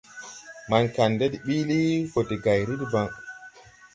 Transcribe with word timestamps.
Maŋ 0.69 0.83
Kandɛ 0.95 1.25
de 1.33 1.37
biili, 1.45 1.81
go 2.11 2.19
de 2.29 2.35
gayri 2.45 2.75
debaŋ. 2.79 3.07